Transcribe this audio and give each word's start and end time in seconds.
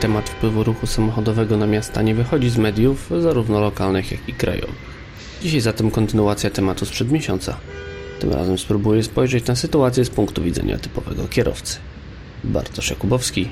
temat 0.00 0.30
wpływu 0.30 0.64
ruchu 0.64 0.86
samochodowego 0.86 1.56
na 1.56 1.66
miasta 1.66 2.02
nie 2.02 2.14
wychodzi 2.14 2.50
z 2.50 2.56
mediów, 2.56 3.10
zarówno 3.20 3.60
lokalnych, 3.60 4.12
jak 4.12 4.28
i 4.28 4.32
krajowych. 4.32 4.90
Dzisiaj 5.42 5.60
zatem 5.60 5.90
kontynuacja 5.90 6.50
tematu 6.50 6.86
sprzed 6.86 7.10
miesiąca. 7.10 7.56
Tym 8.20 8.32
razem 8.32 8.58
spróbuję 8.58 9.02
spojrzeć 9.02 9.46
na 9.46 9.56
sytuację 9.56 10.04
z 10.04 10.10
punktu 10.10 10.42
widzenia 10.42 10.78
typowego 10.78 11.28
kierowcy. 11.28 11.78
Bartosz 12.44 12.90
Jakubowski, 12.90 13.48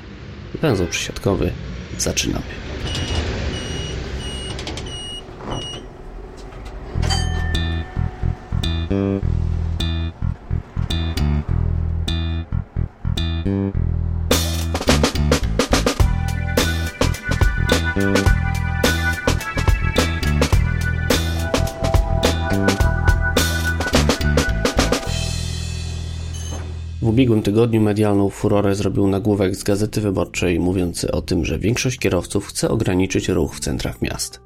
węzeł 0.61 0.87
przysiadkowy. 0.87 1.51
Zaczynamy. 1.97 2.45
W 8.89 9.38
ubiegłym 27.29 27.43
tygodniu 27.43 27.81
medialną 27.81 28.29
furorę 28.29 28.75
zrobił 28.75 29.07
nagłówek 29.07 29.55
z 29.55 29.63
Gazety 29.63 30.01
Wyborczej 30.01 30.59
mówiący 30.59 31.11
o 31.11 31.21
tym, 31.21 31.45
że 31.45 31.59
większość 31.59 31.99
kierowców 31.99 32.47
chce 32.47 32.69
ograniczyć 32.69 33.29
ruch 33.29 33.55
w 33.55 33.59
centrach 33.59 34.01
miast. 34.01 34.41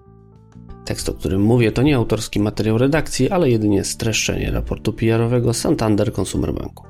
Tekst, 0.86 1.10
o 1.10 1.14
którym 1.14 1.42
mówię, 1.42 1.72
to 1.72 1.82
nie 1.82 1.96
autorski 1.96 2.40
materiał 2.40 2.78
redakcji, 2.78 3.30
ale 3.30 3.50
jedynie 3.50 3.84
streszczenie 3.84 4.52
raportu 4.52 4.94
PR-owego 4.94 5.54
Santander 5.54 6.14
Consumer 6.20 6.54
Banku. 6.54 6.84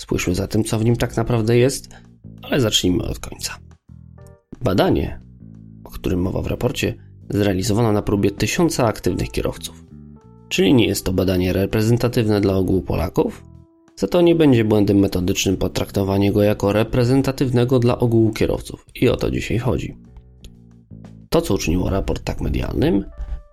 Spójrzmy 0.00 0.34
zatem, 0.34 0.64
co 0.64 0.78
w 0.78 0.84
nim 0.84 0.96
tak 0.96 1.16
naprawdę 1.16 1.56
jest, 1.56 1.88
ale 2.42 2.60
zacznijmy 2.60 3.02
od 3.02 3.18
końca. 3.18 3.58
Badanie, 4.60 5.20
o 5.84 5.90
którym 5.90 6.22
mowa 6.22 6.42
w 6.42 6.46
raporcie, 6.46 6.94
zrealizowano 7.30 7.92
na 7.92 8.02
próbie 8.02 8.30
tysiąca 8.30 8.86
aktywnych 8.86 9.30
kierowców. 9.30 9.84
Czyli 10.48 10.74
nie 10.74 10.86
jest 10.86 11.04
to 11.04 11.12
badanie 11.12 11.52
reprezentatywne 11.52 12.40
dla 12.40 12.54
ogółu 12.56 12.82
Polaków, 12.82 13.51
za 14.02 14.08
to 14.08 14.20
nie 14.20 14.34
będzie 14.34 14.64
błędem 14.64 14.98
metodycznym 14.98 15.56
potraktowanie 15.56 16.32
go 16.32 16.42
jako 16.42 16.72
reprezentatywnego 16.72 17.78
dla 17.78 17.98
ogółu 17.98 18.32
kierowców. 18.32 18.86
I 18.94 19.08
o 19.08 19.16
to 19.16 19.30
dzisiaj 19.30 19.58
chodzi. 19.58 19.96
To, 21.30 21.40
co 21.40 21.54
uczyniło 21.54 21.90
raport 21.90 22.24
tak 22.24 22.40
medialnym, 22.40 23.04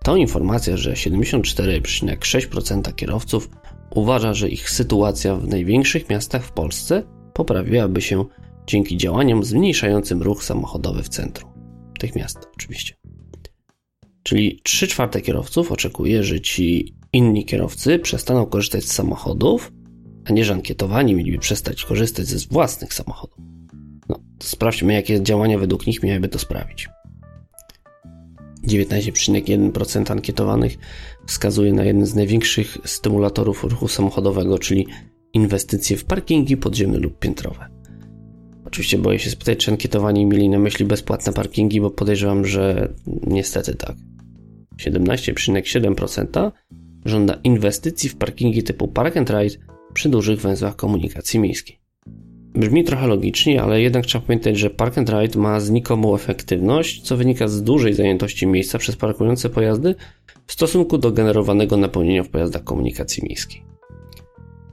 to 0.04 0.16
informacja, 0.16 0.76
że 0.76 0.92
74,6% 0.92 2.94
kierowców 2.94 3.50
uważa, 3.94 4.34
że 4.34 4.48
ich 4.48 4.70
sytuacja 4.70 5.36
w 5.36 5.48
największych 5.48 6.08
miastach 6.08 6.44
w 6.44 6.52
Polsce 6.52 7.02
poprawiłaby 7.34 8.02
się 8.02 8.24
dzięki 8.66 8.96
działaniom 8.96 9.44
zmniejszającym 9.44 10.22
ruch 10.22 10.44
samochodowy 10.44 11.02
w 11.02 11.08
centrum 11.08 11.50
tych 11.98 12.16
miast, 12.16 12.48
oczywiście. 12.54 12.94
Czyli 14.22 14.60
3 14.62 14.88
czwarte 14.88 15.20
kierowców 15.20 15.72
oczekuje, 15.72 16.24
że 16.24 16.40
ci 16.40 16.94
inni 17.12 17.44
kierowcy 17.44 17.98
przestaną 17.98 18.46
korzystać 18.46 18.84
z 18.84 18.92
samochodów 18.92 19.72
a 20.24 20.32
nie 20.32 20.44
że 20.44 20.52
ankietowani 20.52 21.14
mieliby 21.14 21.38
przestać 21.38 21.84
korzystać 21.84 22.26
ze 22.26 22.48
własnych 22.48 22.94
samochodów. 22.94 23.38
No, 24.08 24.20
sprawdźmy, 24.42 24.92
jakie 24.92 25.22
działania 25.22 25.58
według 25.58 25.86
nich 25.86 26.02
miałyby 26.02 26.28
to 26.28 26.38
sprawić. 26.38 26.88
19,1% 28.68 30.12
ankietowanych 30.12 30.78
wskazuje 31.26 31.72
na 31.72 31.84
jeden 31.84 32.06
z 32.06 32.14
największych 32.14 32.78
stymulatorów 32.84 33.64
ruchu 33.64 33.88
samochodowego, 33.88 34.58
czyli 34.58 34.86
inwestycje 35.32 35.96
w 35.96 36.04
parkingi 36.04 36.56
podziemne 36.56 36.98
lub 36.98 37.18
piętrowe. 37.18 37.66
Oczywiście 38.64 38.98
boję 38.98 39.18
się 39.18 39.30
spytać, 39.30 39.58
czy 39.58 39.70
ankietowani 39.70 40.26
mieli 40.26 40.48
na 40.48 40.58
myśli 40.58 40.84
bezpłatne 40.84 41.32
parkingi, 41.32 41.80
bo 41.80 41.90
podejrzewam, 41.90 42.44
że 42.44 42.92
niestety 43.06 43.74
tak. 43.74 43.96
17,7% 44.76 46.50
żąda 47.04 47.34
inwestycji 47.44 48.10
w 48.10 48.16
parkingi 48.16 48.62
typu 48.62 48.88
park 48.88 49.16
and 49.16 49.30
ride 49.30 49.56
przy 49.94 50.08
dużych 50.08 50.40
węzłach 50.40 50.76
komunikacji 50.76 51.40
miejskiej. 51.40 51.80
Brzmi 52.54 52.84
trochę 52.84 53.06
logicznie, 53.06 53.62
ale 53.62 53.80
jednak 53.80 54.06
trzeba 54.06 54.26
pamiętać, 54.26 54.58
że 54.58 54.70
Park 54.70 54.98
and 54.98 55.10
Ride 55.10 55.38
ma 55.38 55.60
znikomą 55.60 56.14
efektywność, 56.14 57.02
co 57.02 57.16
wynika 57.16 57.48
z 57.48 57.62
dużej 57.62 57.94
zajętości 57.94 58.46
miejsca 58.46 58.78
przez 58.78 58.96
parkujące 58.96 59.50
pojazdy 59.50 59.94
w 60.46 60.52
stosunku 60.52 60.98
do 60.98 61.12
generowanego 61.12 61.76
napełnienia 61.76 62.22
w 62.22 62.28
pojazdach 62.28 62.64
komunikacji 62.64 63.22
miejskiej. 63.28 63.62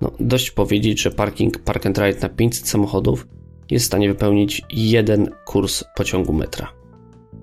No, 0.01 0.11
dość 0.19 0.51
powiedzieć, 0.51 1.01
że 1.01 1.11
parking 1.11 1.59
Park 1.59 1.85
and 1.85 1.97
Ride 1.97 2.19
na 2.19 2.29
500 2.29 2.67
samochodów 2.67 3.27
jest 3.71 3.85
w 3.85 3.87
stanie 3.87 4.07
wypełnić 4.07 4.61
jeden 4.71 5.29
kurs 5.45 5.83
pociągu 5.95 6.33
metra. 6.33 6.73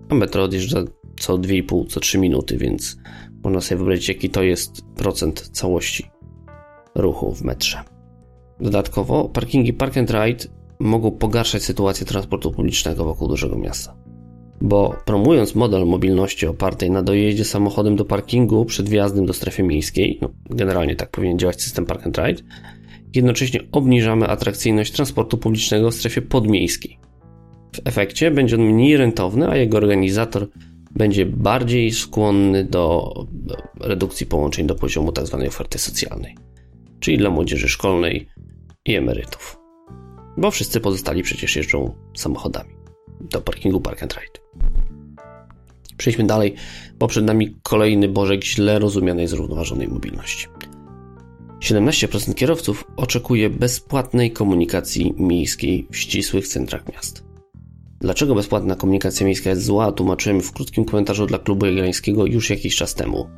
A 0.08 0.14
metro 0.14 0.42
odjeżdża 0.42 0.84
co 1.20 1.38
2,5, 1.38 1.86
co 1.88 2.00
3 2.00 2.18
minuty, 2.18 2.58
więc 2.58 2.96
można 3.44 3.60
sobie 3.60 3.76
wyobrazić, 3.76 4.08
jaki 4.08 4.30
to 4.30 4.42
jest 4.42 4.82
procent 4.96 5.40
całości 5.40 6.13
ruchu 6.94 7.34
w 7.34 7.43
metrze. 7.43 7.78
Dodatkowo 8.60 9.28
parkingi 9.28 9.72
Park 9.72 9.97
and 9.97 10.10
Ride 10.10 10.44
mogą 10.78 11.10
pogarszać 11.10 11.62
sytuację 11.62 12.06
transportu 12.06 12.53
publicznego 12.53 13.05
wokół 13.05 13.28
dużego 13.28 13.56
miasta. 13.56 13.97
Bo 14.60 14.97
promując 15.05 15.55
model 15.55 15.87
mobilności 15.87 16.47
opartej 16.47 16.91
na 16.91 17.03
dojeździe 17.03 17.44
samochodem 17.44 17.97
do 17.97 18.05
parkingu 18.05 18.65
przed 18.65 18.88
wjazdem 18.88 19.27
do 19.27 19.32
strefy 19.32 19.62
miejskiej, 19.62 20.19
no 20.22 20.28
generalnie 20.50 20.97
tak 20.97 21.10
powinien 21.10 21.38
działać 21.38 21.62
system 21.62 21.87
Park 21.87 22.06
and 22.06 22.19
Ride, 22.19 22.43
jednocześnie 23.15 23.61
obniżamy 23.72 24.28
atrakcyjność 24.28 24.93
transportu 24.93 25.38
publicznego 25.38 25.91
w 25.91 25.94
strefie 25.94 26.22
podmiejskiej. 26.22 26.99
W 27.76 27.81
efekcie 27.84 28.31
będzie 28.31 28.56
on 28.56 28.62
mniej 28.62 28.97
rentowny, 28.97 29.49
a 29.49 29.56
jego 29.56 29.76
organizator 29.76 30.49
będzie 30.91 31.26
bardziej 31.26 31.91
skłonny 31.91 32.65
do 32.65 33.12
redukcji 33.81 34.26
połączeń 34.26 34.66
do 34.66 34.75
poziomu 34.75 35.12
tzw. 35.12 35.37
Tak 35.38 35.49
oferty 35.49 35.78
socjalnej 35.78 36.44
czyli 37.04 37.19
dla 37.19 37.31
młodzieży 37.31 37.69
szkolnej 37.69 38.28
i 38.84 38.94
emerytów. 38.94 39.56
Bo 40.37 40.50
wszyscy 40.50 40.81
pozostali 40.81 41.22
przecież 41.22 41.56
jeżdżą 41.56 41.94
samochodami 42.16 42.75
do 43.20 43.41
parkingu 43.41 43.81
Park 43.81 44.03
and 44.03 44.15
Ride. 44.15 44.65
Przejdźmy 45.97 46.26
dalej, 46.26 46.54
bo 46.98 47.09
przed 47.09 47.25
nami 47.25 47.56
kolejny 47.62 48.09
bożek 48.09 48.44
źle 48.44 48.78
rozumianej 48.78 49.28
zrównoważonej 49.28 49.88
mobilności. 49.88 50.47
17% 51.60 52.34
kierowców 52.34 52.84
oczekuje 52.97 53.50
bezpłatnej 53.50 54.31
komunikacji 54.31 55.14
miejskiej 55.16 55.88
w 55.91 55.97
ścisłych 55.97 56.48
centrach 56.48 56.93
miast. 56.93 57.25
Dlaczego 58.00 58.34
bezpłatna 58.34 58.76
komunikacja 58.76 59.26
miejska 59.26 59.50
jest 59.50 59.64
zła, 59.64 59.93
tłumaczyłem 59.93 60.41
w 60.41 60.53
krótkim 60.53 60.84
komentarzu 60.84 61.26
dla 61.26 61.38
klubu 61.38 61.66
jagiellońskiego 61.66 62.26
już 62.26 62.50
jakiś 62.50 62.76
czas 62.76 62.94
temu. 62.94 63.28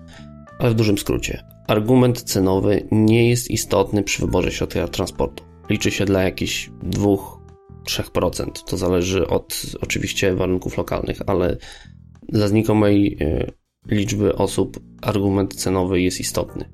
Ale 0.58 0.70
w 0.70 0.74
dużym 0.74 0.98
skrócie, 0.98 1.42
argument 1.66 2.22
cenowy 2.22 2.88
nie 2.90 3.28
jest 3.28 3.50
istotny 3.50 4.02
przy 4.02 4.20
wyborze 4.22 4.52
środka 4.52 4.88
transportu. 4.88 5.44
Liczy 5.70 5.90
się 5.90 6.04
dla 6.04 6.22
jakichś 6.22 6.70
2-3%. 6.82 8.50
To 8.66 8.76
zależy 8.76 9.26
od 9.26 9.62
oczywiście 9.80 10.34
warunków 10.34 10.78
lokalnych, 10.78 11.18
ale 11.26 11.56
dla 12.28 12.48
znikomej 12.48 13.16
e, 13.20 13.52
liczby 13.88 14.36
osób 14.36 14.80
argument 15.02 15.54
cenowy 15.54 16.00
jest 16.00 16.20
istotny. 16.20 16.64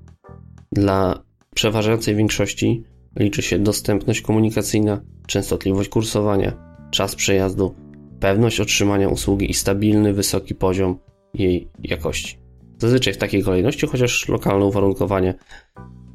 Dla 0.72 1.22
przeważającej 1.54 2.16
większości 2.16 2.84
liczy 3.18 3.42
się 3.42 3.58
dostępność 3.58 4.20
komunikacyjna, 4.20 5.00
częstotliwość 5.26 5.88
kursowania, 5.88 6.76
czas 6.90 7.14
przejazdu, 7.14 7.74
pewność 8.20 8.60
otrzymania 8.60 9.08
usługi 9.08 9.50
i 9.50 9.54
stabilny, 9.54 10.12
wysoki 10.12 10.54
poziom 10.54 10.98
jej 11.34 11.68
jakości. 11.78 12.41
Zazwyczaj 12.82 13.14
w 13.14 13.16
takiej 13.16 13.42
kolejności, 13.42 13.86
chociaż 13.86 14.28
lokalne 14.28 14.64
uwarunkowanie, 14.64 15.34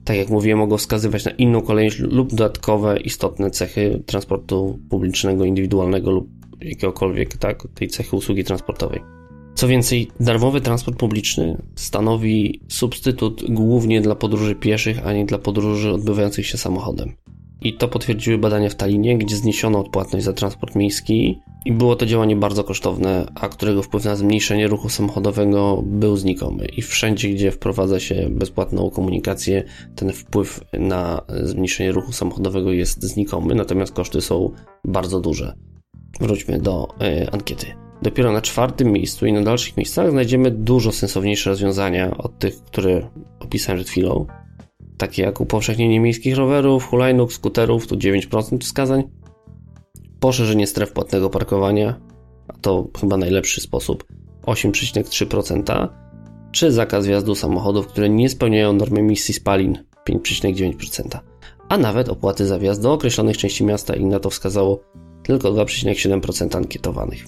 tak 0.05 0.17
jak 0.17 0.29
mówiłem, 0.29 0.59
mogą 0.59 0.77
wskazywać 0.77 1.25
na 1.25 1.31
inną 1.31 1.61
kolejność 1.61 1.99
lub 1.99 2.29
dodatkowe 2.29 2.99
istotne 2.99 3.51
cechy 3.51 4.03
transportu 4.05 4.79
publicznego, 4.89 5.45
indywidualnego 5.45 6.11
lub 6.11 6.29
jakiegokolwiek 6.61 7.37
tak, 7.37 7.67
tej 7.75 7.87
cechy 7.87 8.15
usługi 8.15 8.43
transportowej. 8.43 9.01
Co 9.55 9.67
więcej, 9.67 10.07
darmowy 10.19 10.61
transport 10.61 10.97
publiczny 10.97 11.61
stanowi 11.75 12.61
substytut 12.67 13.43
głównie 13.49 14.01
dla 14.01 14.15
podróży 14.15 14.55
pieszych, 14.55 15.07
a 15.07 15.13
nie 15.13 15.25
dla 15.25 15.37
podróży 15.37 15.91
odbywających 15.91 16.47
się 16.47 16.57
samochodem. 16.57 17.15
I 17.61 17.73
to 17.73 17.87
potwierdziły 17.87 18.37
badania 18.37 18.69
w 18.69 18.75
Talinie, 18.75 19.17
gdzie 19.17 19.35
zniesiono 19.35 19.79
odpłatność 19.79 20.25
za 20.25 20.33
transport 20.33 20.75
miejski 20.75 21.41
i 21.65 21.71
było 21.71 21.95
to 21.95 22.05
działanie 22.05 22.35
bardzo 22.35 22.63
kosztowne, 22.63 23.31
a 23.35 23.49
którego 23.49 23.83
wpływ 23.83 24.05
na 24.05 24.15
zmniejszenie 24.15 24.67
ruchu 24.67 24.89
samochodowego 24.89 25.83
był 25.85 26.17
znikomy. 26.17 26.65
I 26.65 26.81
wszędzie, 26.81 27.29
gdzie 27.29 27.51
wprowadza 27.51 27.99
się 27.99 28.27
bezpłatną 28.31 28.89
komunikację, 28.89 29.63
ten 29.95 30.13
wpływ 30.13 30.61
na 30.73 31.21
zmniejszenie 31.43 31.91
ruchu 31.91 32.11
samochodowego 32.11 32.71
jest 32.71 33.03
znikomy, 33.03 33.55
natomiast 33.55 33.93
koszty 33.93 34.21
są 34.21 34.51
bardzo 34.85 35.19
duże. 35.19 35.53
Wróćmy 36.19 36.59
do 36.59 36.87
y, 37.23 37.31
ankiety. 37.31 37.65
Dopiero 38.01 38.31
na 38.31 38.41
czwartym 38.41 38.91
miejscu 38.91 39.25
i 39.25 39.33
na 39.33 39.41
dalszych 39.41 39.77
miejscach 39.77 40.11
znajdziemy 40.11 40.51
dużo 40.51 40.91
sensowniejsze 40.91 41.49
rozwiązania 41.49 42.17
od 42.17 42.39
tych, 42.39 42.63
które 42.63 43.09
opisałem 43.39 43.77
przed 43.77 43.89
chwilą 43.89 44.25
takie 44.97 45.21
jak 45.21 45.41
upowszechnienie 45.41 45.99
miejskich 45.99 46.37
rowerów, 46.37 46.85
hulajnóg, 46.85 47.33
skuterów, 47.33 47.87
tu 47.87 47.95
9% 47.95 48.57
wskazań, 48.61 49.03
poszerzenie 50.19 50.67
stref 50.67 50.91
płatnego 50.91 51.29
parkowania, 51.29 51.99
to 52.61 52.87
chyba 52.99 53.17
najlepszy 53.17 53.61
sposób, 53.61 54.03
8,3%, 54.45 55.87
czy 56.51 56.71
zakaz 56.71 57.07
wjazdu 57.07 57.35
samochodów, 57.35 57.87
które 57.87 58.09
nie 58.09 58.29
spełniają 58.29 58.73
normy 58.73 58.99
emisji 58.99 59.33
spalin 59.33 59.77
5,9%, 60.09 61.19
a 61.69 61.77
nawet 61.77 62.09
opłaty 62.09 62.45
za 62.45 62.59
wjazd 62.59 62.81
do 62.81 62.93
określonych 62.93 63.37
części 63.37 63.63
miasta 63.63 63.95
i 63.95 64.05
na 64.05 64.19
to 64.19 64.29
wskazało 64.29 64.79
tylko 65.23 65.51
2,7% 65.51 66.57
ankietowanych. 66.57 67.25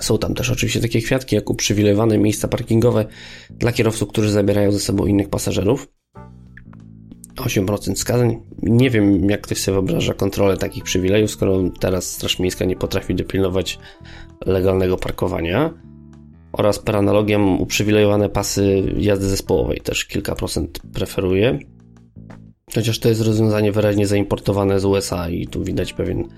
Są 0.00 0.18
tam 0.18 0.34
też 0.34 0.50
oczywiście 0.50 0.80
takie 0.80 1.02
kwiatki, 1.02 1.36
jak 1.36 1.50
uprzywilejowane 1.50 2.18
miejsca 2.18 2.48
parkingowe 2.48 3.06
dla 3.50 3.72
kierowców, 3.72 4.08
którzy 4.08 4.30
zabierają 4.30 4.72
ze 4.72 4.78
sobą 4.78 5.06
innych 5.06 5.28
pasażerów. 5.28 5.88
8% 7.44 7.96
skazań. 7.96 8.40
Nie 8.62 8.90
wiem, 8.90 9.30
jak 9.30 9.40
ktoś 9.40 9.58
sobie 9.58 9.74
wyobraża 9.74 10.14
kontrolę 10.14 10.56
takich 10.56 10.84
przywilejów, 10.84 11.30
skoro 11.30 11.62
teraz 11.80 12.10
Straż 12.10 12.38
Miejska 12.38 12.64
nie 12.64 12.76
potrafi 12.76 13.14
dopilnować 13.14 13.78
legalnego 14.46 14.96
parkowania. 14.96 15.74
Oraz 16.52 16.78
per 16.78 16.96
analogiam 16.96 17.60
uprzywilejowane 17.60 18.28
pasy 18.28 18.92
jazdy 18.96 19.28
zespołowej 19.28 19.80
też 19.80 20.04
kilka 20.04 20.34
procent 20.34 20.80
preferuje. 20.92 21.58
Chociaż 22.74 22.98
to 22.98 23.08
jest 23.08 23.20
rozwiązanie 23.20 23.72
wyraźnie 23.72 24.06
zaimportowane 24.06 24.80
z 24.80 24.84
USA 24.84 25.28
i 25.28 25.46
tu 25.46 25.64
widać 25.64 25.92
pewien 25.92 26.28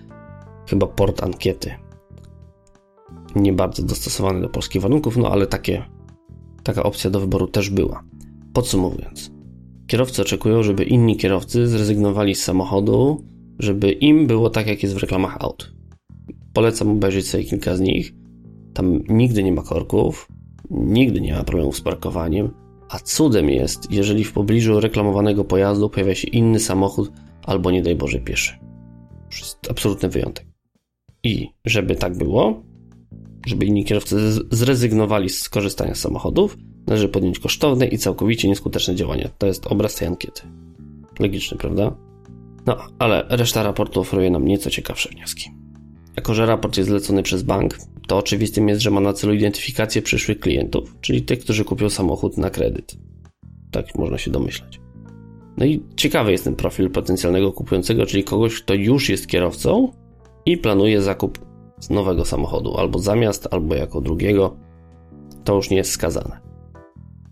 chyba 0.69 0.87
port 0.87 1.23
ankiety. 1.23 1.75
Nie 3.35 3.53
bardzo 3.53 3.83
dostosowany 3.83 4.41
do 4.41 4.49
polskich 4.49 4.83
warunków, 4.83 5.17
no 5.17 5.29
ale 5.33 5.47
takie, 5.47 5.85
taka 6.63 6.83
opcja 6.83 7.11
do 7.11 7.21
wyboru 7.21 7.47
też 7.47 7.71
była. 7.71 8.05
Podsumowując, 8.53 9.31
kierowcy 9.87 10.23
oczekują, 10.23 10.63
żeby 10.63 10.85
inni 10.85 11.17
kierowcy 11.17 11.69
zrezygnowali 11.69 12.35
z 12.35 12.43
samochodu, 12.43 13.25
żeby 13.59 13.93
im 13.93 14.27
było 14.27 14.51
tak, 14.51 14.67
jak 14.67 14.83
jest 14.83 14.95
w 14.95 14.99
reklamach 14.99 15.37
aut. 15.41 15.73
Polecam 16.53 16.91
obejrzeć 16.91 17.29
sobie 17.29 17.45
kilka 17.45 17.77
z 17.77 17.81
nich. 17.81 18.15
Tam 18.75 19.03
nigdy 19.09 19.43
nie 19.43 19.53
ma 19.53 19.63
korków, 19.63 20.29
nigdy 20.71 21.21
nie 21.21 21.35
ma 21.35 21.45
problemów 21.45 21.77
z 21.77 21.81
parkowaniem, 21.81 22.51
a 22.89 22.99
cudem 22.99 23.49
jest, 23.49 23.93
jeżeli 23.93 24.25
w 24.25 24.33
pobliżu 24.33 24.81
reklamowanego 24.81 25.45
pojazdu 25.45 25.91
pojawia 25.91 26.15
się 26.15 26.29
inny 26.29 26.61
samochód 26.61 27.13
albo 27.43 27.71
nie 27.71 27.83
daj 27.83 27.97
Boże 27.97 28.21
pieszy. 28.21 28.59
Jest 29.39 29.71
absolutny 29.71 30.09
wyjątek. 30.09 30.47
I 31.25 31.49
żeby 31.65 31.97
tak 31.97 32.17
było, 32.17 32.63
żeby 33.47 33.67
inni 33.67 33.85
kierowcy 33.85 34.33
zrezygnowali 34.51 35.29
z 35.29 35.49
korzystania 35.49 35.95
z 35.95 35.99
samochodów, 35.99 36.59
należy 36.87 37.09
podjąć 37.09 37.39
kosztowne 37.39 37.87
i 37.87 37.99
całkowicie 37.99 38.49
nieskuteczne 38.49 38.95
działania. 38.95 39.29
To 39.39 39.47
jest 39.47 39.67
obraz 39.67 39.95
tej 39.95 40.09
ankiety. 40.09 40.43
Logiczny, 41.19 41.59
prawda? 41.59 41.97
No, 42.67 42.77
ale 42.99 43.27
reszta 43.29 43.63
raportu 43.63 44.01
oferuje 44.01 44.31
nam 44.31 44.45
nieco 44.45 44.71
ciekawsze 44.71 45.09
wnioski. 45.09 45.51
Jako, 46.17 46.35
że 46.35 46.47
raport 46.47 46.77
jest 46.77 46.89
zlecony 46.89 47.23
przez 47.23 47.43
bank, 47.43 47.79
to 48.07 48.17
oczywistym 48.19 48.69
jest, 48.69 48.83
że 48.83 48.91
ma 48.91 49.01
na 49.01 49.13
celu 49.13 49.35
identyfikację 49.35 50.03
przyszłych 50.03 50.41
klientów, 50.41 50.95
czyli 51.01 51.23
tych, 51.23 51.39
którzy 51.39 51.65
kupią 51.65 51.91
samochód 51.91 52.39
na 52.39 52.51
kredyt. 52.51 52.97
Tak 53.71 53.95
można 53.95 54.19
się 54.19 54.31
domyślać. 54.31 54.81
No 55.57 55.67
i 55.67 55.83
ciekawy 55.97 56.33
jest 56.33 56.45
ten 56.45 56.57
profil 56.57 56.91
potencjalnego 56.91 57.53
kupującego, 57.53 58.07
czyli 58.07 58.25
kogoś, 58.25 58.63
kto 58.63 58.75
już 58.75 59.09
jest 59.09 59.27
kierowcą 59.27 59.93
i 60.47 60.57
planuje 60.57 61.03
zakup 61.03 61.39
nowego 61.91 62.25
samochodu, 62.25 62.77
albo 62.77 62.99
zamiast, 62.99 63.49
albo 63.51 63.75
jako 63.75 64.01
drugiego. 64.01 64.57
To 65.45 65.55
już 65.55 65.71
nie 65.71 65.77
jest 65.77 65.91
skazane. 65.91 66.46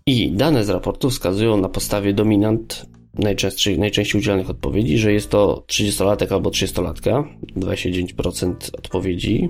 I 0.07 0.31
dane 0.31 0.63
z 0.63 0.69
raportu 0.69 1.09
wskazują 1.09 1.57
na 1.57 1.69
podstawie 1.69 2.13
dominant 2.13 2.85
najczęściej, 3.13 3.79
udzielonych 4.15 4.49
odpowiedzi, 4.49 4.97
że 4.97 5.13
jest 5.13 5.29
to 5.29 5.65
30-latek 5.67 6.33
albo 6.33 6.49
30-latka, 6.49 7.23
29% 7.57 8.53
odpowiedzi. 8.77 9.49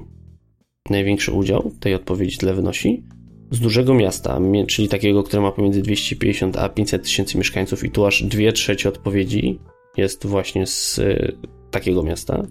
Największy 0.90 1.32
udział 1.32 1.72
tej 1.80 1.96
odpowiedzi 1.96 2.38
tyle 2.38 2.54
wynosi. 2.54 3.04
Z 3.52 3.60
dużego 3.60 3.94
miasta, 3.94 4.40
czyli 4.68 4.90
takiego, 4.90 5.24
które 5.24 5.42
ma 5.42 5.52
pomiędzy 5.52 5.82
250 5.82 6.58
a 6.58 6.70
500 6.70 7.04
tysięcy 7.04 7.38
mieszkańców, 7.38 7.84
i 7.84 7.92
tu 7.92 8.06
aż 8.06 8.24
2 8.24 8.52
trzecie 8.52 8.90
odpowiedzi 8.90 9.60
jest 9.98 10.26
właśnie 10.26 10.68
z 10.68 11.00
y, 11.00 11.38
takiego 11.72 12.04
miasta. 12.04 12.48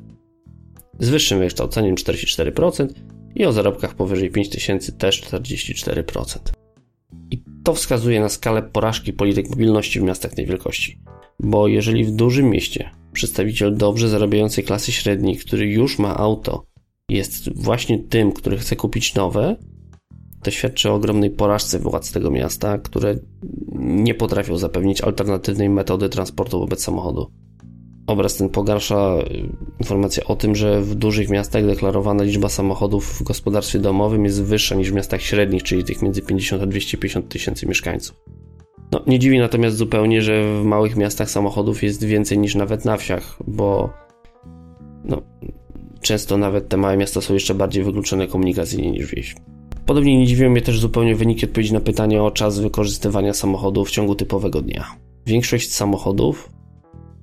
Z 0.99 1.09
wyższym 1.09 1.39
wykształceniem 1.39 1.95
44% 1.95 2.89
i 3.35 3.45
o 3.45 3.53
zarobkach 3.53 3.95
powyżej 3.95 4.31
5000 4.31 4.93
też 4.93 5.23
44%. 5.23 6.64
To 7.65 7.75
wskazuje 7.75 8.21
na 8.21 8.29
skalę 8.29 8.63
porażki 8.63 9.13
polityk 9.13 9.51
mobilności 9.51 10.01
w 10.01 10.03
miastach 10.03 10.35
tej 10.35 10.47
wielkości. 10.47 10.99
Bo 11.41 11.69
jeżeli 11.69 12.05
w 12.05 12.11
dużym 12.11 12.51
mieście 12.51 12.91
przedstawiciel 13.13 13.77
dobrze 13.77 14.09
zarabiającej 14.09 14.65
klasy 14.65 14.93
średniej, 14.93 15.37
który 15.37 15.67
już 15.67 15.99
ma 15.99 16.17
auto, 16.17 16.65
jest 17.09 17.63
właśnie 17.63 17.99
tym, 17.99 18.33
który 18.33 18.59
chce 18.59 18.77
kupić 18.77 19.15
nowe, 19.15 19.57
to 20.43 20.51
świadczy 20.51 20.91
o 20.91 20.95
ogromnej 20.95 21.31
porażce 21.31 21.79
władz 21.79 22.13
tego 22.13 22.31
miasta, 22.31 22.79
które 22.79 23.17
nie 23.79 24.15
potrafią 24.15 24.59
zapewnić 24.59 25.01
alternatywnej 25.01 25.69
metody 25.69 26.09
transportu 26.09 26.61
wobec 26.61 26.83
samochodu. 26.83 27.31
Obraz 28.07 28.37
ten 28.37 28.49
pogarsza 28.49 29.17
y, 29.19 29.49
informację 29.79 30.25
o 30.25 30.37
tym, 30.37 30.55
że 30.55 30.81
w 30.81 30.95
dużych 30.95 31.31
miastach 31.31 31.67
deklarowana 31.67 32.25
liczba 32.25 32.49
samochodów 32.49 33.05
w 33.05 33.23
gospodarstwie 33.23 33.79
domowym 33.79 34.25
jest 34.25 34.43
wyższa 34.43 34.75
niż 34.75 34.91
w 34.91 34.95
miastach 34.95 35.23
średnich, 35.23 35.63
czyli 35.63 35.85
tych 35.85 36.03
między 36.03 36.23
50 36.23 36.63
a 36.63 36.67
250 36.67 37.29
tysięcy 37.29 37.67
mieszkańców. 37.67 38.17
No, 38.93 39.03
nie 39.07 39.19
dziwi 39.19 39.39
natomiast 39.39 39.77
zupełnie, 39.77 40.23
że 40.23 40.61
w 40.61 40.65
małych 40.65 40.97
miastach 40.97 41.31
samochodów 41.31 41.83
jest 41.83 42.05
więcej 42.05 42.39
niż 42.39 42.55
nawet 42.55 42.85
na 42.85 42.97
wsiach, 42.97 43.39
bo 43.47 43.91
no, 45.05 45.23
często 46.01 46.37
nawet 46.37 46.69
te 46.69 46.77
małe 46.77 46.97
miasta 46.97 47.21
są 47.21 47.35
jeszcze 47.35 47.55
bardziej 47.55 47.85
wykluczone 47.85 48.27
komunikacyjnie 48.27 48.91
niż 48.91 49.15
wieś. 49.15 49.35
Podobnie 49.87 50.19
nie 50.19 50.27
dziwią 50.27 50.51
mnie 50.51 50.63
też 50.63 50.81
zupełnie 50.81 51.15
wyniki 51.15 51.47
odpowiedzi 51.47 51.73
na 51.73 51.81
pytanie 51.81 52.23
o 52.23 52.31
czas 52.31 52.59
wykorzystywania 52.59 53.33
samochodu 53.33 53.85
w 53.85 53.91
ciągu 53.91 54.15
typowego 54.15 54.63
dnia. 54.63 54.87
Większość 55.27 55.73
samochodów 55.73 56.51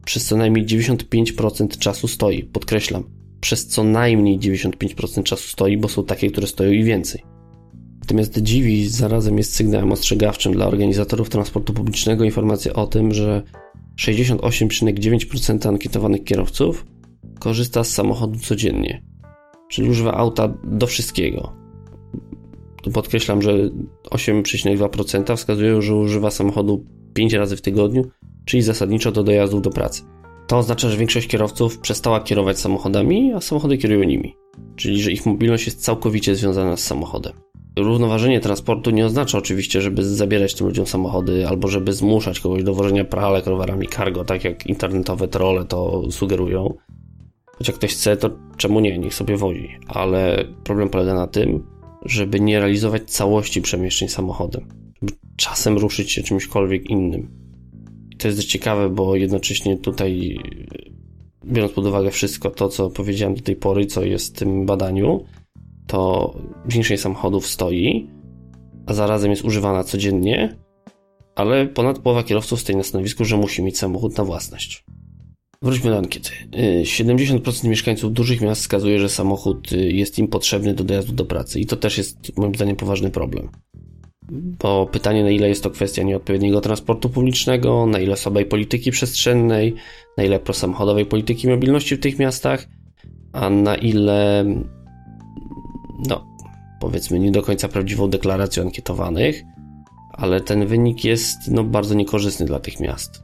przez 0.05 0.25
co 0.25 0.37
najmniej 0.37 0.65
95% 0.65 1.77
czasu 1.77 2.07
stoi. 2.07 2.43
Podkreślam, 2.43 3.03
przez 3.41 3.67
co 3.67 3.83
najmniej 3.83 4.39
95% 4.39 5.23
czasu 5.23 5.49
stoi, 5.49 5.77
bo 5.77 5.89
są 5.89 6.03
takie, 6.05 6.31
które 6.31 6.47
stoją 6.47 6.71
i 6.71 6.83
więcej. 6.83 7.23
Natomiast 8.01 8.37
dziwi 8.41 8.87
zarazem 8.87 9.37
jest 9.37 9.55
sygnałem 9.55 9.91
ostrzegawczym 9.91 10.53
dla 10.53 10.67
organizatorów 10.67 11.29
transportu 11.29 11.73
publicznego 11.73 12.23
informacja 12.23 12.73
o 12.73 12.87
tym, 12.87 13.13
że 13.13 13.43
68,9% 13.99 15.67
ankietowanych 15.67 16.23
kierowców 16.23 16.85
korzysta 17.39 17.83
z 17.83 17.93
samochodu 17.93 18.39
codziennie, 18.39 19.03
czyli 19.69 19.89
używa 19.89 20.13
auta 20.13 20.53
do 20.63 20.87
wszystkiego. 20.87 21.53
Tu 22.83 22.91
podkreślam, 22.91 23.41
że 23.41 23.53
8,2% 24.11 25.37
wskazują, 25.37 25.81
że 25.81 25.95
używa 25.95 26.31
samochodu 26.31 26.85
5 27.13 27.33
razy 27.33 27.55
w 27.55 27.61
tygodniu, 27.61 28.11
czyli 28.45 28.63
zasadniczo 28.63 29.11
do 29.11 29.23
dojazdów 29.23 29.61
do 29.61 29.69
pracy. 29.69 30.01
To 30.47 30.57
oznacza, 30.57 30.89
że 30.89 30.97
większość 30.97 31.27
kierowców 31.27 31.79
przestała 31.79 32.19
kierować 32.19 32.59
samochodami, 32.59 33.33
a 33.33 33.41
samochody 33.41 33.77
kierują 33.77 34.03
nimi, 34.03 34.35
czyli 34.75 35.01
że 35.01 35.11
ich 35.11 35.25
mobilność 35.25 35.65
jest 35.65 35.83
całkowicie 35.83 36.35
związana 36.35 36.77
z 36.77 36.83
samochodem. 36.83 37.33
Równoważenie 37.79 38.39
transportu 38.39 38.91
nie 38.91 39.05
oznacza 39.05 39.37
oczywiście, 39.37 39.81
żeby 39.81 40.03
zabierać 40.03 40.55
tym 40.55 40.67
ludziom 40.67 40.85
samochody 40.85 41.47
albo 41.47 41.67
żeby 41.67 41.93
zmuszać 41.93 42.39
kogoś 42.39 42.63
do 42.63 42.73
wożenia 42.73 43.05
pralek 43.05 43.45
rowerami 43.45 43.87
cargo, 43.87 44.25
tak 44.25 44.43
jak 44.43 44.67
internetowe 44.67 45.27
trolle 45.27 45.65
to 45.65 46.03
sugerują. 46.11 46.73
Choć 47.57 47.67
jak 47.67 47.77
ktoś 47.77 47.93
chce, 47.93 48.17
to 48.17 48.29
czemu 48.57 48.79
nie, 48.79 48.97
niech 48.97 49.13
sobie 49.13 49.37
wozi. 49.37 49.69
Ale 49.87 50.45
problem 50.63 50.89
polega 50.89 51.13
na 51.13 51.27
tym, 51.27 51.63
żeby 52.05 52.39
nie 52.39 52.59
realizować 52.59 53.11
całości 53.11 53.61
przemieszczeń 53.61 54.07
samochodem. 54.07 54.67
Żeby 55.01 55.13
czasem 55.35 55.77
ruszyć 55.77 56.11
się 56.11 56.23
czymśkolwiek 56.23 56.89
innym 56.89 57.40
to 58.21 58.27
jest 58.27 58.43
ciekawe, 58.43 58.89
bo 58.89 59.15
jednocześnie 59.15 59.77
tutaj, 59.77 60.39
biorąc 61.45 61.73
pod 61.73 61.85
uwagę 61.85 62.11
wszystko 62.11 62.49
to, 62.49 62.69
co 62.69 62.89
powiedziałem 62.89 63.35
do 63.35 63.41
tej 63.41 63.55
pory, 63.55 63.85
co 63.85 64.03
jest 64.03 64.35
w 64.35 64.39
tym 64.39 64.65
badaniu, 64.65 65.25
to 65.87 66.33
większość 66.65 67.01
samochodów 67.01 67.47
stoi, 67.47 68.07
a 68.85 68.93
zarazem 68.93 69.31
jest 69.31 69.45
używana 69.45 69.83
codziennie, 69.83 70.55
ale 71.35 71.67
ponad 71.67 71.99
połowa 71.99 72.23
kierowców 72.23 72.59
stoi 72.59 72.75
na 72.75 72.83
stanowisku, 72.83 73.25
że 73.25 73.37
musi 73.37 73.63
mieć 73.63 73.77
samochód 73.77 74.17
na 74.17 74.23
własność. 74.23 74.83
Wróćmy 75.61 75.91
do 75.91 75.97
ankiety. 75.97 76.29
70% 76.81 77.67
mieszkańców 77.67 78.13
dużych 78.13 78.41
miast 78.41 78.61
wskazuje, 78.61 78.99
że 78.99 79.09
samochód 79.09 79.71
jest 79.71 80.19
im 80.19 80.27
potrzebny 80.27 80.73
do 80.73 80.83
dojazdu 80.83 81.13
do 81.13 81.25
pracy 81.25 81.59
i 81.59 81.65
to 81.65 81.75
też 81.75 81.97
jest 81.97 82.37
moim 82.37 82.55
zdaniem 82.55 82.75
poważny 82.75 83.11
problem 83.11 83.49
bo 84.31 84.85
pytanie, 84.85 85.23
na 85.23 85.29
ile 85.29 85.49
jest 85.49 85.63
to 85.63 85.69
kwestia 85.69 86.03
nieodpowiedniego 86.03 86.61
transportu 86.61 87.09
publicznego, 87.09 87.85
na 87.85 87.99
ile 87.99 88.17
słabej 88.17 88.45
polityki 88.45 88.91
przestrzennej, 88.91 89.75
na 90.17 90.23
ile 90.23 90.39
prosamochodowej 90.39 91.05
polityki 91.05 91.47
mobilności 91.47 91.95
w 91.95 91.99
tych 91.99 92.19
miastach, 92.19 92.67
a 93.33 93.49
na 93.49 93.75
ile, 93.75 94.45
no, 96.09 96.25
powiedzmy, 96.79 97.19
nie 97.19 97.31
do 97.31 97.41
końca 97.41 97.67
prawdziwą 97.67 98.09
deklaracją 98.09 98.63
ankietowanych, 98.63 99.41
ale 100.13 100.41
ten 100.41 100.65
wynik 100.65 101.03
jest 101.03 101.37
no, 101.47 101.63
bardzo 101.63 101.95
niekorzystny 101.95 102.45
dla 102.45 102.59
tych 102.59 102.79
miast. 102.79 103.23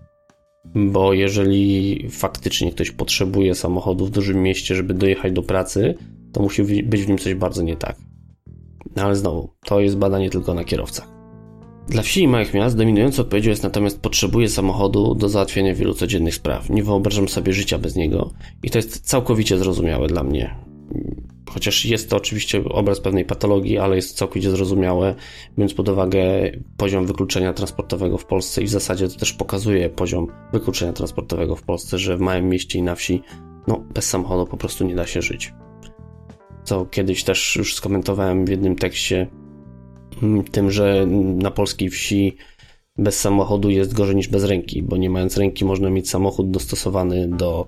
Bo 0.76 1.14
jeżeli 1.14 2.06
faktycznie 2.10 2.72
ktoś 2.72 2.92
potrzebuje 2.92 3.56
samochodu 3.56 4.06
w 4.06 4.10
dużym 4.10 4.44
mieście, 4.44 4.76
żeby 4.76 4.94
dojechać 4.94 5.34
do 5.34 5.44
pracy, 5.44 5.96
to 6.34 6.42
musi 6.42 6.64
być 6.64 7.02
w 7.02 7.08
nim 7.08 7.18
coś 7.18 7.34
bardzo 7.34 7.62
nie 7.62 7.76
tak. 7.76 8.07
No 8.98 9.04
ale 9.04 9.16
znowu, 9.16 9.50
to 9.66 9.80
jest 9.80 9.98
badanie 9.98 10.30
tylko 10.30 10.54
na 10.54 10.63
kierowcach. 10.63 11.08
Dla 11.89 12.01
wsi 12.01 12.24
i 12.24 12.27
małych 12.27 12.54
miast 12.54 12.77
dominującą 12.77 13.22
odpowiedzią 13.22 13.50
jest 13.50 13.63
natomiast 13.63 14.01
potrzebuje 14.01 14.50
samochodu 14.50 15.16
do 15.16 15.30
załatwiania 15.30 15.75
wielu 15.75 15.94
codziennych 15.94 16.36
spraw. 16.36 16.70
Nie 16.70 16.84
wyobrażam 16.84 17.30
sobie 17.30 17.54
życia 17.54 17.77
bez 17.77 17.96
niego 17.96 18.34
i 18.63 18.70
to 18.70 18.77
jest 18.77 19.00
całkowicie 19.00 19.58
zrozumiałe 19.58 20.08
dla 20.08 20.24
mnie. 20.24 20.56
Chociaż 21.50 21.86
jest 21.86 22.10
to 22.10 22.18
oczywiście 22.18 22.63
obraz 22.70 23.00
pewnej 23.00 23.25
patologii, 23.25 23.77
ale 23.77 23.96
jest 23.96 24.18
całkowicie 24.18 24.51
zrozumiałe, 24.51 25.16
biorąc 25.58 25.74
pod 25.74 25.89
uwagę 25.89 26.51
poziom 26.77 27.06
wykluczenia 27.06 27.54
transportowego 27.54 28.18
w 28.18 28.25
Polsce 28.25 28.62
i 28.62 28.66
w 28.66 28.70
zasadzie 28.70 29.08
to 29.08 29.20
też 29.20 29.34
pokazuje 29.34 29.89
poziom 29.89 30.27
wykluczenia 30.54 30.94
transportowego 30.94 31.56
w 31.56 31.63
Polsce, 31.63 31.98
że 31.98 32.18
w 32.18 32.22
małym 32.22 32.50
mieście 32.50 32.80
i 32.80 32.82
na 32.82 32.96
wsi 32.96 33.22
no, 33.68 33.84
bez 33.94 34.10
samochodu 34.10 34.46
po 34.46 34.58
prostu 34.58 34.86
nie 34.86 34.96
da 34.96 35.06
się 35.06 35.22
żyć. 35.22 35.54
Co 36.68 36.86
kiedyś 36.86 37.24
też 37.24 37.56
już 37.56 37.76
skomentowałem 37.76 38.46
w 38.46 38.50
jednym 38.50 38.76
tekście, 38.76 39.28
mm, 40.24 40.44
tym, 40.44 40.72
że 40.72 41.06
na 41.36 41.52
polskiej 41.52 41.90
wsi 41.90 42.38
bez 42.98 43.20
samochodu 43.20 43.70
jest 43.70 43.94
gorzej 43.94 44.16
niż 44.16 44.28
bez 44.28 44.44
ręki, 44.44 44.84
bo 44.84 44.98
nie 44.98 45.10
mając 45.10 45.38
ręki 45.38 45.66
można 45.66 45.90
mieć 45.90 46.10
samochód 46.10 46.52
dostosowany 46.52 47.28
do 47.28 47.68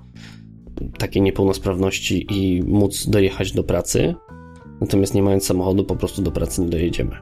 takiej 0.98 1.22
niepełnosprawności 1.22 2.28
i 2.30 2.64
móc 2.64 3.10
dojechać 3.10 3.52
do 3.52 3.64
pracy. 3.64 4.16
Natomiast 4.82 5.14
nie 5.14 5.24
mając 5.24 5.46
samochodu, 5.46 5.84
po 5.84 5.96
prostu 5.96 6.22
do 6.22 6.32
pracy 6.32 6.62
nie 6.62 6.70
dojedziemy. 6.70 7.16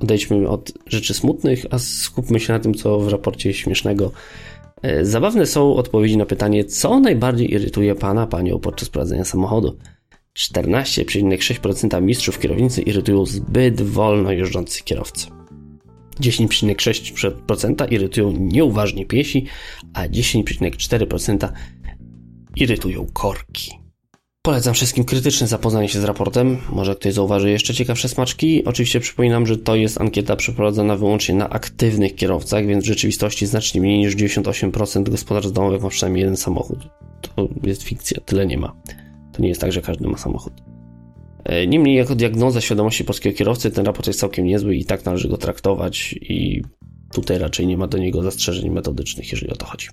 Odejdźmy 0.00 0.48
od 0.48 0.72
rzeczy 0.86 1.14
smutnych, 1.14 1.66
a 1.70 1.78
skupmy 1.78 2.40
się 2.40 2.52
na 2.52 2.58
tym, 2.58 2.74
co 2.74 3.00
w 3.00 3.08
raporcie 3.08 3.54
śmiesznego. 3.54 4.12
E, 4.82 5.04
zabawne 5.04 5.46
są 5.46 5.74
odpowiedzi 5.74 6.16
na 6.16 6.26
pytanie, 6.26 6.64
co 6.64 7.00
najbardziej 7.00 7.54
irytuje 7.54 7.94
pana, 7.94 8.26
panią 8.26 8.58
podczas 8.58 8.88
prowadzenia 8.88 9.24
samochodu. 9.24 9.76
14,6% 10.38 12.02
mistrzów 12.02 12.38
kierownicy 12.38 12.82
irytują 12.82 13.26
zbyt 13.26 13.82
wolno 13.82 14.32
jeżdżący 14.32 14.82
kierowcy. 14.82 15.26
10,6% 16.20 17.92
irytują 17.92 18.32
nieuważni 18.32 19.06
piesi, 19.06 19.46
a 19.94 20.08
10,4% 20.08 21.52
irytują 22.56 23.06
korki. 23.12 23.70
Polecam 24.42 24.74
wszystkim 24.74 25.04
krytyczne 25.04 25.46
zapoznanie 25.46 25.88
się 25.88 26.00
z 26.00 26.04
raportem. 26.04 26.58
Może 26.72 26.94
ktoś 26.94 27.14
zauważy 27.14 27.50
jeszcze 27.50 27.74
ciekawsze 27.74 28.08
smaczki. 28.08 28.64
Oczywiście 28.64 29.00
przypominam, 29.00 29.46
że 29.46 29.56
to 29.56 29.76
jest 29.76 30.00
ankieta 30.00 30.36
przeprowadzona 30.36 30.96
wyłącznie 30.96 31.34
na 31.34 31.50
aktywnych 31.50 32.14
kierowcach, 32.14 32.66
więc 32.66 32.84
w 32.84 32.86
rzeczywistości 32.86 33.46
znacznie 33.46 33.80
mniej 33.80 33.98
niż 33.98 34.16
98% 34.16 35.10
gospodarstw 35.10 35.52
domowych 35.52 35.82
ma 35.82 35.88
przynajmniej 35.88 36.20
jeden 36.20 36.36
samochód. 36.36 36.78
To 37.20 37.48
jest 37.62 37.82
fikcja, 37.82 38.20
tyle 38.20 38.46
nie 38.46 38.58
ma. 38.58 38.76
To 39.38 39.42
nie 39.42 39.48
jest 39.48 39.60
tak, 39.60 39.72
że 39.72 39.82
każdy 39.82 40.08
ma 40.08 40.18
samochód. 40.18 40.52
E, 41.44 41.66
niemniej, 41.66 41.96
jako 41.96 42.14
diagnoza 42.14 42.60
świadomości 42.60 43.04
polskiego 43.04 43.36
kierowcy, 43.36 43.70
ten 43.70 43.86
raport 43.86 44.06
jest 44.06 44.20
całkiem 44.20 44.46
niezły 44.46 44.76
i 44.76 44.84
tak 44.84 45.04
należy 45.04 45.28
go 45.28 45.36
traktować, 45.36 46.12
i 46.12 46.62
tutaj 47.12 47.38
raczej 47.38 47.66
nie 47.66 47.76
ma 47.76 47.86
do 47.86 47.98
niego 47.98 48.22
zastrzeżeń 48.22 48.70
metodycznych, 48.70 49.32
jeżeli 49.32 49.50
o 49.50 49.56
to 49.56 49.66
chodzi. 49.66 49.88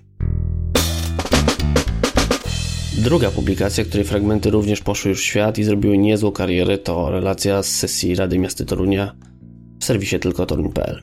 Druga 2.98 3.30
publikacja, 3.30 3.84
której 3.84 4.06
fragmenty 4.06 4.50
również 4.50 4.80
poszły 4.80 5.08
już 5.08 5.20
w 5.20 5.24
świat 5.24 5.58
i 5.58 5.64
zrobiły 5.64 5.98
niezłą 5.98 6.32
karierę, 6.32 6.78
to 6.78 7.10
relacja 7.10 7.62
z 7.62 7.68
sesji 7.68 8.14
Rady 8.14 8.38
Miasta 8.38 8.64
Torunia 8.64 9.16
w 9.80 9.84
serwisie 9.84 10.18
tylko 10.18 10.46
toruń.pl. 10.46 11.02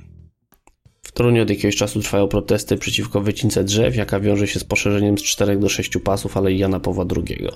W 1.04 1.12
Toruniu 1.12 1.44
od 1.44 1.50
jakiegoś 1.50 1.76
czasu 1.76 2.02
trwają 2.02 2.28
protesty 2.28 2.78
przeciwko 2.78 3.22
wycince 3.22 3.64
drzew, 3.64 3.96
jaka 3.96 4.20
wiąże 4.20 4.48
się 4.48 4.60
z 4.60 4.64
poszerzeniem 4.64 5.18
z 5.18 5.24
4 5.24 5.58
do 5.58 5.70
6 5.70 5.98
pasów 6.04 6.38
Alei 6.38 6.58
Jana 6.58 6.80
Pawła 6.80 7.06
II. 7.16 7.48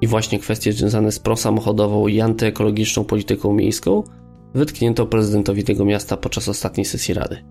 I 0.00 0.06
właśnie 0.06 0.38
kwestie 0.38 0.72
związane 0.72 1.12
z 1.12 1.18
prosamochodową 1.18 2.08
i 2.08 2.20
antyekologiczną 2.20 3.04
polityką 3.04 3.52
miejską 3.52 4.02
wytknięto 4.54 5.06
prezydentowi 5.06 5.64
tego 5.64 5.84
miasta 5.84 6.16
podczas 6.16 6.48
ostatniej 6.48 6.84
sesji 6.84 7.14
Rady. 7.14 7.44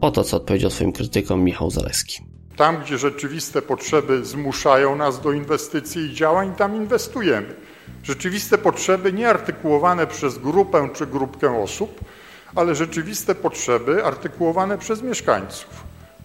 Oto 0.00 0.24
co 0.24 0.36
odpowiedział 0.36 0.70
swoim 0.70 0.92
krytykom 0.92 1.44
Michał 1.44 1.70
Zaleski. 1.70 2.22
Tam, 2.56 2.82
gdzie 2.82 2.98
rzeczywiste 2.98 3.62
potrzeby 3.62 4.24
zmuszają 4.24 4.96
nas 4.96 5.20
do 5.20 5.32
inwestycji 5.32 6.02
i 6.02 6.14
działań, 6.14 6.54
tam 6.54 6.76
inwestujemy. 6.76 7.54
Rzeczywiste 8.02 8.58
potrzeby 8.58 9.12
nie 9.12 9.28
artykułowane 9.28 10.06
przez 10.06 10.38
grupę 10.38 10.88
czy 10.94 11.06
grupkę 11.06 11.62
osób, 11.62 12.00
ale 12.54 12.74
rzeczywiste 12.74 13.34
potrzeby 13.34 14.04
artykułowane 14.04 14.78
przez 14.78 15.02
mieszkańców. 15.02 15.84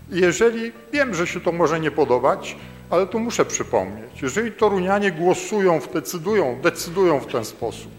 jeżeli, 0.09 0.71
wiem, 0.93 1.15
że 1.15 1.27
się 1.27 1.41
to 1.41 1.51
może 1.51 1.79
nie 1.79 1.91
podobać, 1.91 2.55
ale 2.93 3.07
to 3.07 3.19
muszę 3.19 3.45
przypomnieć, 3.45 4.21
jeżeli 4.21 4.51
Torunianie 4.51 5.11
głosują, 5.11 5.79
decydują, 5.93 6.61
decydują 6.61 7.19
w 7.19 7.25
ten 7.25 7.45
sposób, 7.45 7.91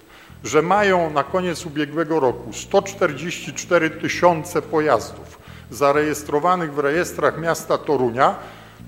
że 0.45 0.63
mają 0.63 1.11
na 1.11 1.25
koniec 1.25 1.67
ubiegłego 1.67 2.21
roku 2.21 2.53
144 2.53 3.91
tysiące 3.91 4.63
pojazdów, 4.63 5.39
zarejestrowanych 5.71 6.75
w 6.75 6.79
rejestrach 6.79 7.41
miasta 7.41 7.79
Torunia, 7.79 8.35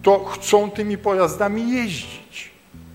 to 0.02 0.25
chcą 0.25 0.70
tymi 0.70 0.98
pojazdami 0.98 1.72
jeździć. 1.72 2.50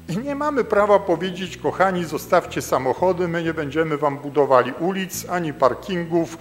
I 0.10 0.18
nie 0.18 0.36
mamy 0.36 0.63
prawa 0.63 1.00
powiedzieć, 1.00 1.58
kochani, 1.58 2.06
zostawcie 2.06 2.62
samochody, 2.62 3.27
my 3.27 3.44
nie 3.44 3.53
będziemy 3.53 3.98
wam 3.98 4.18
budowali 4.18 4.74
ulic 4.80 5.25
ani 5.30 5.53
parkingów, 5.53 6.38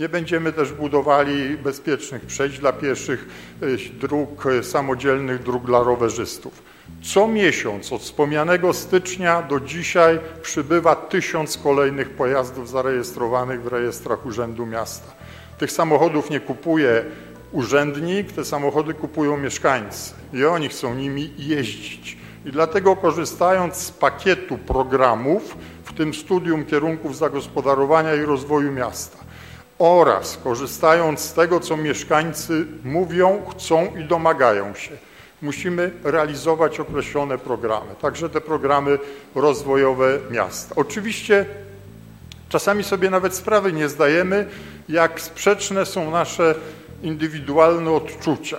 nie 0.00 0.08
będziemy 0.08 0.52
też 0.52 0.72
budowali 0.72 1.56
bezpiecznych 1.56 2.26
przejść 2.26 2.58
dla 2.58 2.72
pieszych, 2.72 3.28
y, 3.62 3.76
dróg 4.00 4.46
y, 4.46 4.64
samodzielnych, 4.64 5.42
dróg 5.42 5.64
dla 5.66 5.82
rowerzystów. 5.82 6.62
Co 7.02 7.28
miesiąc 7.28 7.92
od 7.92 8.02
wspomnianego 8.02 8.72
stycznia 8.72 9.42
do 9.42 9.60
dzisiaj 9.60 10.18
przybywa 10.42 10.96
tysiąc 10.96 11.58
kolejnych 11.58 12.10
pojazdów 12.10 12.68
zarejestrowanych 12.68 13.62
w 13.62 13.66
rejestrach 13.66 14.26
Urzędu 14.26 14.66
Miasta. 14.66 15.12
Tych 15.58 15.72
samochodów 15.72 16.30
nie 16.30 16.40
kupuje 16.40 17.04
urzędnik, 17.52 18.32
te 18.32 18.44
samochody 18.44 18.94
kupują 18.94 19.36
mieszkańcy 19.36 20.14
i 20.32 20.44
oni 20.44 20.68
chcą 20.68 20.94
nimi 20.94 21.32
jeździć. 21.38 22.18
I 22.44 22.50
dlatego 22.50 22.96
korzystając 22.96 23.76
z 23.76 23.90
pakietu 23.90 24.58
programów, 24.58 25.56
w 25.84 25.92
tym 25.92 26.14
studium 26.14 26.64
kierunków 26.64 27.16
zagospodarowania 27.16 28.14
i 28.14 28.22
rozwoju 28.22 28.72
miasta 28.72 29.29
oraz 29.80 30.38
korzystając 30.44 31.20
z 31.20 31.32
tego, 31.32 31.60
co 31.60 31.76
mieszkańcy 31.76 32.66
mówią, 32.84 33.42
chcą 33.50 33.86
i 34.00 34.04
domagają 34.04 34.74
się, 34.74 34.90
musimy 35.42 35.90
realizować 36.04 36.80
określone 36.80 37.38
programy, 37.38 37.94
także 38.00 38.30
te 38.30 38.40
programy 38.40 38.98
rozwojowe 39.34 40.18
miasta. 40.30 40.74
Oczywiście 40.76 41.46
czasami 42.48 42.84
sobie 42.84 43.10
nawet 43.10 43.34
sprawy 43.34 43.72
nie 43.72 43.88
zdajemy, 43.88 44.48
jak 44.88 45.20
sprzeczne 45.20 45.86
są 45.86 46.10
nasze 46.10 46.54
indywidualne 47.02 47.90
odczucia. 47.90 48.56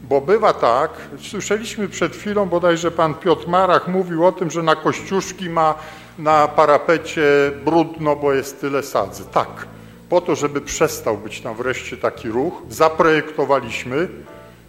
Bo 0.00 0.20
bywa 0.20 0.52
tak, 0.52 0.90
słyszeliśmy 1.30 1.88
przed 1.88 2.16
chwilą, 2.16 2.48
bodajże 2.48 2.90
pan 2.90 3.14
Piotr 3.14 3.48
Marach 3.48 3.88
mówił 3.88 4.26
o 4.26 4.32
tym, 4.32 4.50
że 4.50 4.62
na 4.62 4.76
Kościuszki 4.76 5.50
ma 5.50 5.74
na 6.18 6.48
parapecie 6.48 7.52
brudno, 7.64 8.16
bo 8.16 8.32
jest 8.32 8.60
tyle 8.60 8.82
sadzy. 8.82 9.24
Tak, 9.24 9.66
po 10.08 10.20
to, 10.20 10.36
żeby 10.36 10.60
przestał 10.60 11.18
być 11.18 11.40
tam 11.40 11.56
wreszcie 11.56 11.96
taki 11.96 12.28
ruch, 12.28 12.62
zaprojektowaliśmy 12.68 14.08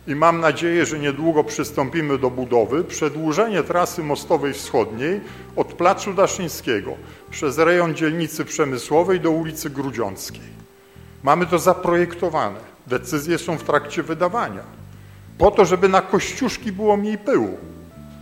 i 0.07 0.15
mam 0.15 0.39
nadzieję, 0.39 0.85
że 0.85 0.99
niedługo 0.99 1.43
przystąpimy 1.43 2.17
do 2.17 2.29
budowy 2.29 2.83
przedłużenie 2.83 3.63
trasy 3.63 4.03
mostowej 4.03 4.53
wschodniej 4.53 5.21
od 5.55 5.73
Placu 5.73 6.13
Daszyńskiego 6.13 6.91
przez 7.31 7.57
rejon 7.57 7.95
dzielnicy 7.95 8.45
przemysłowej 8.45 9.19
do 9.19 9.31
ulicy 9.31 9.69
Grudziąckiej. 9.69 10.57
Mamy 11.23 11.45
to 11.45 11.59
zaprojektowane. 11.59 12.59
Decyzje 12.87 13.37
są 13.37 13.57
w 13.57 13.63
trakcie 13.63 14.03
wydawania. 14.03 14.63
Po 15.37 15.51
to, 15.51 15.65
żeby 15.65 15.89
na 15.89 16.01
Kościuszki 16.01 16.71
było 16.71 16.97
mniej 16.97 17.17
pyłu. 17.17 17.57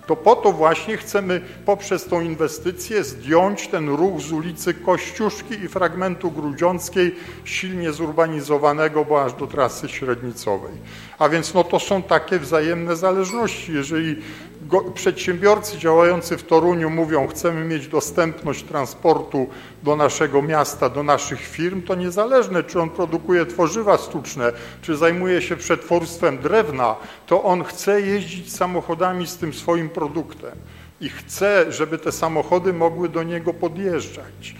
To 0.07 0.15
po 0.15 0.35
to 0.35 0.51
właśnie 0.51 0.97
chcemy 0.97 1.41
poprzez 1.65 2.05
tą 2.05 2.21
inwestycję 2.21 3.03
zdjąć 3.03 3.67
ten 3.67 3.89
ruch 3.89 4.21
z 4.21 4.31
ulicy 4.31 4.73
Kościuszki 4.73 5.53
i 5.53 5.67
fragmentu 5.67 6.31
Grudziąckiej, 6.31 7.15
silnie 7.43 7.91
zurbanizowanego, 7.91 9.05
bo 9.05 9.23
aż 9.23 9.33
do 9.33 9.47
trasy 9.47 9.89
średnicowej. 9.89 10.73
A 11.19 11.29
więc 11.29 11.53
no 11.53 11.63
to 11.63 11.79
są 11.79 12.01
takie 12.01 12.39
wzajemne 12.39 12.95
zależności. 12.95 13.73
Jeżeli 13.73 14.21
go, 14.67 14.81
przedsiębiorcy 14.81 15.77
działający 15.77 16.37
w 16.37 16.43
Toruniu 16.43 16.89
mówią, 16.89 17.27
chcemy 17.27 17.65
mieć 17.65 17.87
dostępność 17.87 18.63
transportu 18.63 19.47
do 19.83 19.95
naszego 19.95 20.41
miasta, 20.41 20.89
do 20.89 21.03
naszych 21.03 21.41
firm, 21.41 21.81
to 21.81 21.95
niezależne, 21.95 22.63
czy 22.63 22.81
on 22.81 22.89
produkuje 22.89 23.45
tworzywa 23.45 23.97
sztuczne, 23.97 24.51
czy 24.81 24.97
zajmuje 24.97 25.41
się 25.41 25.55
przetwórstwem 25.55 26.37
drewna, 26.37 26.95
to 27.27 27.43
on 27.43 27.63
chce 27.63 28.01
jeździć 28.01 28.53
samochodami 28.53 29.27
z 29.27 29.37
tym 29.37 29.53
swoim 29.53 29.89
produktem 29.89 30.55
i 31.01 31.09
chce, 31.09 31.71
żeby 31.71 31.97
te 31.97 32.11
samochody 32.11 32.73
mogły 32.73 33.09
do 33.09 33.23
niego 33.23 33.53
podjeżdżać. 33.53 34.55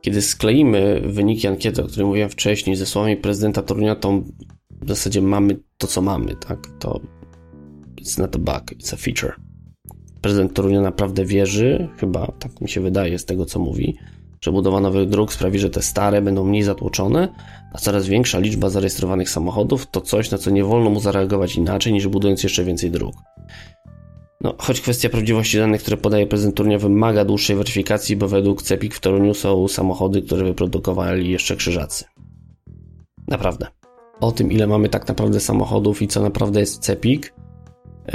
Kiedy 0.00 0.22
skleimy 0.22 1.02
wyniki 1.04 1.46
ankiety, 1.46 1.82
o 1.82 1.86
której 1.86 2.06
mówiłem 2.06 2.30
wcześniej, 2.30 2.76
ze 2.76 2.86
słowami 2.86 3.16
prezydenta 3.16 3.62
Torunia, 3.62 3.96
to 3.96 4.22
w 4.70 4.88
zasadzie 4.88 5.22
mamy 5.22 5.56
to, 5.78 5.86
co 5.86 6.02
mamy, 6.02 6.36
tak? 6.36 6.58
To 6.78 7.00
it's 8.04 8.18
not 8.18 8.36
a 8.36 8.38
bug, 8.38 8.72
it's 8.72 8.94
a 8.94 8.96
feature. 8.96 9.32
Prezydent 10.20 10.54
Torunia 10.54 10.80
naprawdę 10.80 11.24
wierzy, 11.24 11.88
chyba 11.96 12.32
tak 12.38 12.60
mi 12.60 12.68
się 12.68 12.80
wydaje 12.80 13.18
z 13.18 13.24
tego, 13.24 13.46
co 13.46 13.58
mówi, 13.58 13.98
Przebudowa 14.44 14.80
nowych 14.80 15.08
dróg 15.08 15.32
sprawi, 15.32 15.58
że 15.58 15.70
te 15.70 15.82
stare 15.82 16.22
będą 16.22 16.44
mniej 16.44 16.62
zatłoczone, 16.62 17.28
a 17.72 17.78
coraz 17.78 18.06
większa 18.06 18.38
liczba 18.38 18.70
zarejestrowanych 18.70 19.30
samochodów 19.30 19.86
to 19.90 20.00
coś, 20.00 20.30
na 20.30 20.38
co 20.38 20.50
nie 20.50 20.64
wolno 20.64 20.90
mu 20.90 21.00
zareagować 21.00 21.56
inaczej 21.56 21.92
niż 21.92 22.08
budując 22.08 22.42
jeszcze 22.42 22.64
więcej 22.64 22.90
dróg. 22.90 23.14
No, 24.40 24.54
choć 24.58 24.80
kwestia 24.80 25.08
prawdziwości 25.08 25.58
danych, 25.58 25.80
które 25.80 25.96
podaje 25.96 26.26
prezydent 26.26 26.56
Torunia 26.56 26.78
wymaga 26.78 27.24
dłuższej 27.24 27.56
weryfikacji, 27.56 28.16
bo 28.16 28.28
według 28.28 28.62
CEPIK 28.62 28.94
w 28.94 29.00
Toruniu 29.00 29.34
są 29.34 29.68
samochody, 29.68 30.22
które 30.22 30.44
wyprodukowali 30.44 31.30
jeszcze 31.30 31.56
krzyżacy. 31.56 32.04
Naprawdę. 33.28 33.66
O 34.20 34.32
tym, 34.32 34.52
ile 34.52 34.66
mamy 34.66 34.88
tak 34.88 35.08
naprawdę 35.08 35.40
samochodów 35.40 36.02
i 36.02 36.08
co 36.08 36.22
naprawdę 36.22 36.60
jest 36.60 36.82
CEPIK, 36.82 37.34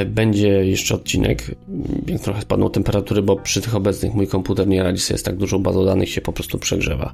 będzie 0.05 0.47
jeszcze 0.47 0.95
odcinek. 0.95 1.55
Jak 2.07 2.21
trochę 2.21 2.41
spadną 2.41 2.69
temperatury, 2.69 3.21
bo 3.21 3.35
przy 3.35 3.61
tych 3.61 3.75
obecnych 3.75 4.13
mój 4.13 4.27
komputer 4.27 4.67
nie 4.67 4.83
radzi 4.83 5.01
sobie 5.01 5.17
z 5.17 5.23
tak 5.23 5.37
dużą 5.37 5.59
bazą 5.59 5.85
danych, 5.85 6.09
się 6.09 6.21
po 6.21 6.33
prostu 6.33 6.57
przegrzewa. 6.57 7.13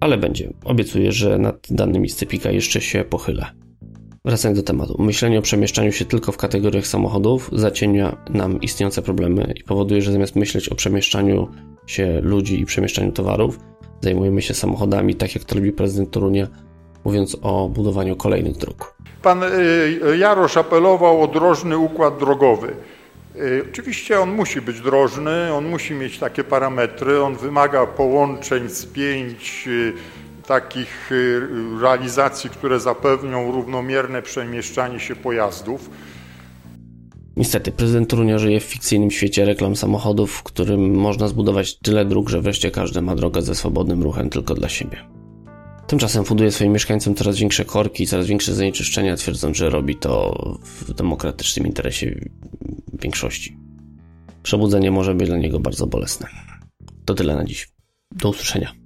Ale 0.00 0.18
będzie. 0.18 0.52
Obiecuję, 0.64 1.12
że 1.12 1.38
nad 1.38 1.66
danymi 1.70 2.08
z 2.08 2.16
CEPIKa 2.16 2.50
jeszcze 2.50 2.80
się 2.80 3.04
pochylę. 3.04 3.46
Wracając 4.24 4.58
do 4.58 4.62
tematu. 4.62 5.02
Myślenie 5.02 5.38
o 5.38 5.42
przemieszczaniu 5.42 5.92
się 5.92 6.04
tylko 6.04 6.32
w 6.32 6.36
kategoriach 6.36 6.86
samochodów 6.86 7.50
zacienia 7.52 8.16
nam 8.30 8.60
istniejące 8.60 9.02
problemy 9.02 9.52
i 9.56 9.62
powoduje, 9.62 10.02
że 10.02 10.12
zamiast 10.12 10.36
myśleć 10.36 10.68
o 10.68 10.74
przemieszczaniu 10.74 11.48
się 11.86 12.20
ludzi 12.20 12.60
i 12.60 12.66
przemieszczaniu 12.66 13.12
towarów, 13.12 13.60
zajmujemy 14.00 14.42
się 14.42 14.54
samochodami, 14.54 15.14
tak 15.14 15.34
jak 15.34 15.44
to 15.44 15.54
robi 15.54 15.72
prezydent 15.72 16.10
Torunia, 16.10 16.48
mówiąc 17.06 17.36
o 17.42 17.68
budowaniu 17.68 18.16
kolejnych 18.16 18.56
dróg. 18.56 18.94
Pan 19.22 19.42
y, 19.42 20.18
Jarosz 20.18 20.56
apelował 20.56 21.22
o 21.22 21.28
drożny 21.28 21.78
układ 21.78 22.18
drogowy. 22.18 22.72
Y, 23.36 23.64
oczywiście 23.70 24.20
on 24.20 24.30
musi 24.34 24.60
być 24.60 24.80
drożny, 24.80 25.54
on 25.54 25.68
musi 25.68 25.94
mieć 25.94 26.18
takie 26.18 26.44
parametry, 26.44 27.22
on 27.22 27.36
wymaga 27.36 27.86
połączeń, 27.86 28.68
spięć, 28.68 29.64
y, 29.66 29.92
takich 30.46 31.10
realizacji, 31.80 32.50
które 32.50 32.80
zapewnią 32.80 33.52
równomierne 33.52 34.22
przemieszczanie 34.22 35.00
się 35.00 35.16
pojazdów. 35.16 35.90
Niestety, 37.36 37.72
prezydent 37.72 38.10
Torunia 38.10 38.38
żyje 38.38 38.60
w 38.60 38.64
fikcyjnym 38.64 39.10
świecie 39.10 39.44
reklam 39.44 39.76
samochodów, 39.76 40.32
w 40.32 40.42
którym 40.42 40.94
można 40.94 41.28
zbudować 41.28 41.78
tyle 41.78 42.04
dróg, 42.04 42.28
że 42.28 42.40
wreszcie 42.40 42.70
każdy 42.70 43.02
ma 43.02 43.16
drogę 43.16 43.42
ze 43.42 43.54
swobodnym 43.54 44.02
ruchem 44.02 44.30
tylko 44.30 44.54
dla 44.54 44.68
siebie. 44.68 45.16
Tymczasem 45.86 46.24
funduje 46.24 46.52
swoim 46.52 46.72
mieszkańcom 46.72 47.14
coraz 47.14 47.38
większe 47.38 47.64
korki 47.64 48.04
i 48.04 48.06
coraz 48.06 48.26
większe 48.26 48.54
zanieczyszczenia, 48.54 49.16
twierdząc, 49.16 49.56
że 49.56 49.70
robi 49.70 49.96
to 49.96 50.34
w 50.62 50.92
demokratycznym 50.92 51.66
interesie 51.66 52.20
większości. 52.92 53.56
Przebudzenie 54.42 54.90
może 54.90 55.14
być 55.14 55.28
dla 55.28 55.38
niego 55.38 55.60
bardzo 55.60 55.86
bolesne. 55.86 56.28
To 57.04 57.14
tyle 57.14 57.36
na 57.36 57.44
dziś. 57.44 57.68
Do 58.12 58.28
usłyszenia. 58.28 58.85